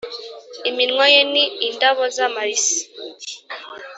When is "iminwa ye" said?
0.69-1.21